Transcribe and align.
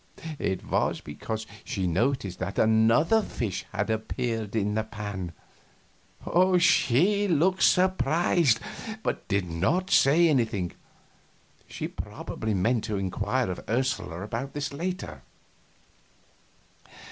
It 0.39 0.65
was 0.65 0.99
because 0.99 1.45
she 1.63 1.85
noticed 1.85 2.39
that 2.39 2.57
another 2.57 3.21
fish 3.21 3.65
had 3.71 3.91
appeared 3.91 4.55
in 4.55 4.73
the 4.73 4.83
pan. 4.83 5.31
She 6.57 7.27
looked 7.27 7.61
surprised, 7.61 8.59
but 9.03 9.27
did 9.27 9.47
not 9.47 9.91
say 9.91 10.27
anything. 10.27 10.71
She 11.67 11.87
probably 11.87 12.55
meant 12.55 12.83
to 12.85 12.97
inquire 12.97 13.51
of 13.51 13.63
Ursula 13.69 14.21
about 14.23 14.53
this 14.53 14.73
later. 14.73 15.21